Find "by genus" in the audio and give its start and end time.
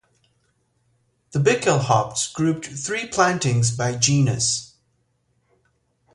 3.69-4.73